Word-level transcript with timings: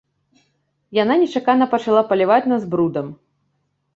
Яна 0.99 1.17
нечакана 1.23 1.67
пачала 1.75 2.01
паліваць 2.13 2.49
нас 2.53 2.63
брудам. 2.75 3.07